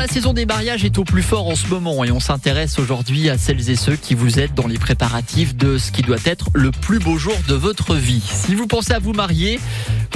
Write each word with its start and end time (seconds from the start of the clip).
la 0.00 0.06
saison 0.06 0.32
des 0.32 0.46
mariages 0.46 0.82
est 0.86 0.96
au 0.96 1.04
plus 1.04 1.22
fort 1.22 1.46
en 1.46 1.54
ce 1.54 1.66
moment 1.66 2.04
et 2.04 2.10
on 2.10 2.20
s'intéresse 2.20 2.78
aujourd'hui 2.78 3.28
à 3.28 3.36
celles 3.36 3.68
et 3.68 3.76
ceux 3.76 3.96
qui 3.96 4.14
vous 4.14 4.40
aident 4.40 4.54
dans 4.54 4.66
les 4.66 4.78
préparatifs 4.78 5.54
de 5.54 5.76
ce 5.76 5.92
qui 5.92 6.00
doit 6.00 6.16
être 6.24 6.46
le 6.54 6.70
plus 6.70 6.98
beau 6.98 7.18
jour 7.18 7.34
de 7.48 7.54
votre 7.54 7.94
vie. 7.96 8.22
Si 8.22 8.54
vous 8.54 8.66
pensez 8.66 8.94
à 8.94 8.98
vous 8.98 9.12
marier, 9.12 9.60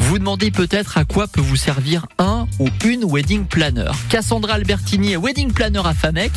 vous 0.00 0.18
demandez 0.18 0.50
peut-être 0.50 0.96
à 0.96 1.04
quoi 1.04 1.26
peut 1.28 1.42
vous 1.42 1.56
servir 1.56 2.06
un 2.16 2.33
ou 2.58 2.68
une 2.84 3.04
wedding 3.04 3.44
planner. 3.46 3.90
Cassandra 4.08 4.54
Albertini 4.54 5.12
est 5.12 5.16
wedding 5.16 5.52
planner 5.52 5.82
à 5.84 5.94
Famec. 5.94 6.30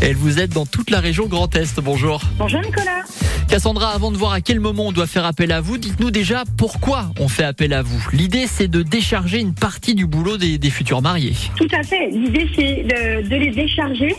Elle 0.00 0.16
vous 0.16 0.38
aide 0.38 0.52
dans 0.52 0.66
toute 0.66 0.90
la 0.90 1.00
région 1.00 1.26
Grand 1.26 1.54
Est. 1.54 1.80
Bonjour. 1.80 2.20
Bonjour 2.38 2.60
Nicolas. 2.60 3.02
Cassandra, 3.48 3.90
avant 3.90 4.10
de 4.10 4.16
voir 4.16 4.32
à 4.32 4.40
quel 4.40 4.60
moment 4.60 4.88
on 4.88 4.92
doit 4.92 5.06
faire 5.06 5.24
appel 5.26 5.52
à 5.52 5.60
vous, 5.60 5.78
dites-nous 5.78 6.10
déjà 6.10 6.44
pourquoi 6.56 7.10
on 7.18 7.28
fait 7.28 7.44
appel 7.44 7.72
à 7.72 7.82
vous. 7.82 8.08
L'idée, 8.12 8.46
c'est 8.46 8.68
de 8.68 8.82
décharger 8.82 9.40
une 9.40 9.54
partie 9.54 9.94
du 9.94 10.06
boulot 10.06 10.36
des, 10.36 10.58
des 10.58 10.70
futurs 10.70 11.02
mariés. 11.02 11.36
Tout 11.56 11.68
à 11.72 11.82
fait. 11.82 12.08
L'idée, 12.08 12.48
c'est 12.56 12.82
de, 12.84 13.28
de 13.28 13.36
les 13.36 13.50
décharger. 13.50 14.14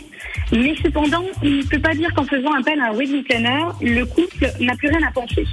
Mais 0.52 0.74
cependant, 0.82 1.24
on 1.42 1.46
ne 1.46 1.62
peut 1.62 1.80
pas 1.80 1.94
dire 1.94 2.12
qu'en 2.14 2.24
faisant 2.24 2.52
appel 2.52 2.78
à 2.80 2.90
un 2.90 2.94
wedding 2.94 3.22
planner, 3.24 3.64
le 3.80 4.04
couple 4.04 4.50
n'a 4.60 4.74
plus 4.76 4.88
rien 4.88 5.06
à 5.06 5.10
penser. 5.10 5.46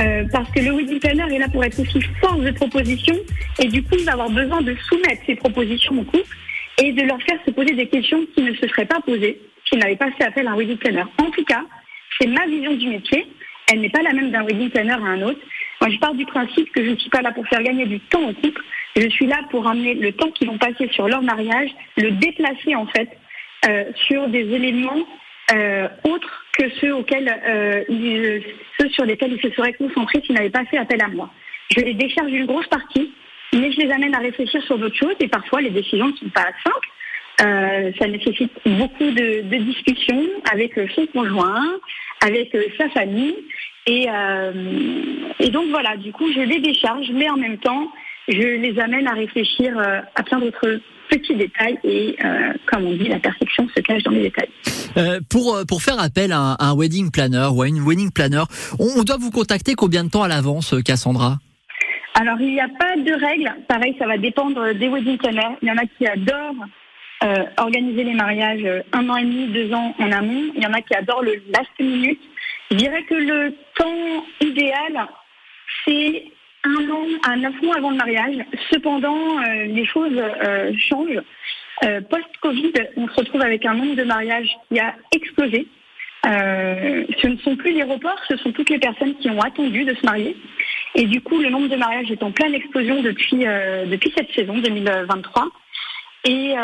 Euh, 0.00 0.24
parce 0.32 0.50
que 0.50 0.60
le 0.60 0.72
wedding 0.72 0.98
planner 1.00 1.34
est 1.34 1.38
là 1.38 1.48
pour 1.48 1.62
être 1.64 1.78
aussi 1.78 2.00
force 2.20 2.40
de 2.40 2.50
proposition 2.52 3.14
et 3.58 3.68
du 3.68 3.82
coup, 3.82 3.94
il 3.98 4.04
va 4.04 4.12
avoir 4.12 4.30
besoin 4.30 4.62
de 4.62 4.74
soumettre 4.88 5.22
propositions 5.36 5.98
au 5.98 6.04
couple 6.04 6.36
et 6.82 6.92
de 6.92 7.02
leur 7.02 7.20
faire 7.22 7.38
se 7.46 7.50
poser 7.50 7.74
des 7.74 7.88
questions 7.88 8.24
qui 8.34 8.42
ne 8.42 8.54
se 8.54 8.66
seraient 8.68 8.86
pas 8.86 9.00
posées 9.00 9.40
s'ils 9.64 9.78
n'avaient 9.78 9.96
pas 9.96 10.10
fait 10.12 10.24
appel 10.24 10.46
à 10.46 10.52
un 10.52 10.56
wedding 10.56 10.78
planner. 10.78 11.04
En 11.18 11.30
tout 11.30 11.44
cas, 11.44 11.62
c'est 12.20 12.26
ma 12.26 12.46
vision 12.46 12.74
du 12.74 12.88
métier. 12.88 13.26
Elle 13.70 13.80
n'est 13.80 13.90
pas 13.90 14.02
la 14.02 14.12
même 14.12 14.30
d'un 14.30 14.44
wedding 14.44 14.70
planner 14.70 14.92
à 14.92 14.96
un 14.96 15.22
autre. 15.22 15.40
Moi, 15.80 15.90
je 15.90 15.98
pars 15.98 16.14
du 16.14 16.24
principe 16.26 16.70
que 16.72 16.84
je 16.84 16.90
ne 16.90 16.96
suis 16.96 17.10
pas 17.10 17.22
là 17.22 17.32
pour 17.32 17.46
faire 17.48 17.62
gagner 17.62 17.86
du 17.86 18.00
temps 18.00 18.28
au 18.28 18.32
couple. 18.32 18.62
Je 18.96 19.08
suis 19.08 19.26
là 19.26 19.40
pour 19.50 19.66
amener 19.66 19.94
le 19.94 20.12
temps 20.12 20.30
qu'ils 20.30 20.48
vont 20.48 20.58
passer 20.58 20.88
sur 20.92 21.08
leur 21.08 21.22
mariage, 21.22 21.70
le 21.96 22.10
déplacer 22.12 22.74
en 22.76 22.86
fait 22.86 23.08
euh, 23.66 23.84
sur 24.06 24.28
des 24.28 24.40
éléments 24.40 25.06
euh, 25.52 25.88
autres 26.04 26.44
que 26.56 26.68
ceux 26.80 26.94
auxquels 26.94 27.28
euh, 27.28 28.40
ceux 28.78 28.88
sur 28.90 29.04
lesquels 29.04 29.32
ils 29.32 29.40
se 29.40 29.54
seraient 29.54 29.72
concentrés 29.72 30.20
s'ils 30.24 30.34
n'avaient 30.34 30.50
pas 30.50 30.64
fait 30.66 30.78
appel 30.78 31.00
à 31.02 31.08
moi. 31.08 31.30
Je 31.74 31.80
les 31.80 31.94
décharge 31.94 32.30
d'une 32.30 32.46
grosse 32.46 32.66
partie, 32.66 33.12
mais 33.52 33.72
je 33.72 33.80
les 33.80 33.90
amène 33.90 34.14
à 34.14 34.18
réfléchir 34.18 34.62
sur 34.62 34.78
d'autres 34.78 34.96
choses 34.96 35.14
et 35.20 35.28
parfois 35.28 35.60
les 35.60 35.70
décisions 35.70 36.08
ne 36.08 36.16
sont 36.16 36.28
pas 36.30 36.50
simples. 36.64 36.88
Euh, 37.40 37.90
ça 37.98 38.06
nécessite 38.06 38.52
beaucoup 38.64 39.10
de, 39.10 39.42
de, 39.42 39.56
discussions 39.64 40.22
avec 40.50 40.74
son 40.94 41.06
conjoint, 41.06 41.66
avec 42.20 42.56
sa 42.78 42.88
famille. 42.90 43.34
Et, 43.86 44.06
euh, 44.08 44.52
et 45.40 45.50
donc 45.50 45.68
voilà, 45.70 45.96
du 45.96 46.12
coup, 46.12 46.30
je 46.32 46.40
les 46.40 46.60
décharge, 46.60 47.10
mais 47.12 47.28
en 47.28 47.36
même 47.36 47.58
temps, 47.58 47.90
je 48.28 48.34
les 48.34 48.78
amène 48.78 49.08
à 49.08 49.14
réfléchir 49.14 49.76
à 50.14 50.22
plein 50.22 50.38
d'autres 50.38 50.80
petits 51.12 51.34
détails 51.34 51.78
et 51.84 52.16
euh, 52.24 52.52
comme 52.66 52.86
on 52.86 52.92
dit, 52.92 53.08
la 53.08 53.18
perfection 53.18 53.68
se 53.74 53.80
cache 53.80 54.02
dans 54.04 54.12
les 54.12 54.22
détails. 54.22 54.48
Euh, 54.96 55.20
pour 55.28 55.58
pour 55.66 55.82
faire 55.82 55.98
appel 56.00 56.32
à 56.32 56.38
un, 56.38 56.52
à 56.54 56.70
un, 56.70 56.74
wedding 56.74 57.10
planner 57.10 57.48
ou 57.52 57.62
à 57.62 57.68
une 57.68 57.80
wedding 57.80 58.10
planner, 58.10 58.42
on, 58.78 59.00
on 59.00 59.02
doit 59.02 59.18
vous 59.18 59.30
contacter 59.30 59.74
combien 59.74 60.04
de 60.04 60.10
temps 60.10 60.22
à 60.22 60.28
l'avance, 60.28 60.74
Cassandra? 60.84 61.38
Alors 62.14 62.40
il 62.40 62.52
n'y 62.52 62.60
a 62.60 62.68
pas 62.68 62.96
de 62.96 63.12
règle. 63.12 63.54
Pareil, 63.68 63.96
ça 63.98 64.06
va 64.06 64.18
dépendre 64.18 64.74
des 64.74 64.88
wedding 64.88 65.18
planners. 65.18 65.56
Il 65.62 65.68
y 65.68 65.70
en 65.70 65.76
a 65.76 65.86
qui 65.86 66.06
adorent 66.06 66.66
euh, 67.24 67.44
organiser 67.58 68.04
les 68.04 68.14
mariages 68.14 68.66
un 68.92 69.08
an 69.08 69.16
et 69.16 69.24
demi, 69.24 69.46
deux 69.48 69.72
ans 69.72 69.94
en 69.98 70.12
amont. 70.12 70.52
Il 70.54 70.62
y 70.62 70.66
en 70.66 70.72
a 70.72 70.82
qui 70.82 70.94
adorent 70.94 71.22
le 71.22 71.42
last 71.52 71.70
minute. 71.78 72.20
Je 72.70 72.76
dirais 72.76 73.02
que 73.04 73.14
le 73.14 73.54
temps 73.76 74.24
idéal, 74.40 75.06
c'est 75.84 76.24
un 76.64 76.90
an 76.90 77.06
à 77.24 77.36
neuf 77.36 77.60
mois 77.62 77.76
avant 77.76 77.90
le 77.90 77.96
mariage. 77.96 78.36
Cependant, 78.70 79.38
euh, 79.40 79.64
les 79.66 79.84
choses 79.84 80.16
euh, 80.16 80.72
changent. 80.78 81.20
Euh, 81.84 82.00
Post-Covid, 82.00 82.72
on 82.96 83.08
se 83.08 83.14
retrouve 83.14 83.42
avec 83.42 83.66
un 83.66 83.74
nombre 83.74 83.96
de 83.96 84.04
mariages 84.04 84.50
qui 84.70 84.78
a 84.78 84.94
explosé. 85.14 85.66
ce 86.24 87.26
ne 87.26 87.36
sont 87.38 87.56
plus 87.56 87.72
les 87.72 87.82
reports, 87.82 88.20
ce 88.28 88.36
sont 88.36 88.52
toutes 88.52 88.70
les 88.70 88.78
personnes 88.78 89.14
qui 89.16 89.28
ont 89.30 89.40
attendu 89.40 89.84
de 89.84 89.94
se 89.94 90.06
marier. 90.06 90.36
Et 90.94 91.06
du 91.06 91.20
coup, 91.20 91.38
le 91.38 91.50
nombre 91.50 91.68
de 91.68 91.76
mariages 91.76 92.10
est 92.10 92.22
en 92.22 92.30
pleine 92.32 92.54
explosion 92.54 93.02
depuis, 93.02 93.44
depuis 93.86 94.12
cette 94.16 94.30
saison 94.34 94.58
2023. 94.58 95.48
Et 96.24 96.54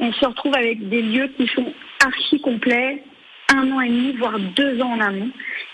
on 0.00 0.12
se 0.12 0.26
retrouve 0.26 0.54
avec 0.54 0.88
des 0.88 1.02
lieux 1.02 1.30
qui 1.36 1.46
sont 1.54 1.72
archi 2.04 2.40
complets, 2.40 3.02
un 3.54 3.70
an 3.70 3.80
et 3.80 3.88
demi, 3.88 4.12
voire 4.12 4.38
deux 4.38 4.80
ans 4.80 4.92
en 4.92 5.00
amont. 5.00 5.30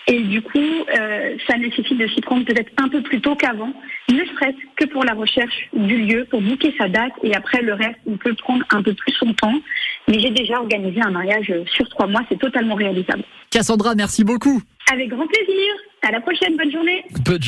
Et 0.08 0.20
du 0.20 0.42
coup, 0.42 0.58
euh, 0.58 1.36
ça 1.46 1.56
nécessite 1.56 1.96
de 1.96 2.08
s'y 2.08 2.20
prendre 2.20 2.44
peut-être 2.44 2.72
un 2.76 2.88
peu 2.88 3.02
plus 3.02 3.20
tôt 3.20 3.36
qu'avant, 3.36 3.72
ne 4.10 4.18
serait-ce 4.18 4.56
que 4.76 4.90
pour 4.90 5.04
la 5.04 5.14
recherche 5.14 5.68
du 5.72 5.96
lieu, 5.96 6.26
pour 6.28 6.40
booker 6.40 6.74
sa 6.76 6.88
date, 6.88 7.12
et 7.22 7.34
après 7.34 7.62
le 7.62 7.74
reste, 7.74 8.00
on 8.06 8.16
peut 8.16 8.34
prendre 8.34 8.64
un 8.70 8.82
peu 8.82 8.94
plus 8.94 9.12
son 9.12 9.32
temps. 9.34 9.54
Mais 10.08 10.18
j'ai 10.18 10.30
déjà 10.30 10.58
organisé 10.58 11.00
un 11.00 11.10
mariage 11.10 11.52
sur 11.66 11.88
trois 11.88 12.08
mois, 12.08 12.22
c'est 12.28 12.38
totalement 12.38 12.74
réalisable. 12.74 13.22
Cassandra, 13.50 13.94
merci 13.94 14.24
beaucoup. 14.24 14.60
Avec 14.92 15.08
grand 15.08 15.26
plaisir. 15.26 15.72
À 16.02 16.10
la 16.10 16.20
prochaine, 16.20 16.56
bonne 16.56 16.72
journée. 16.72 17.04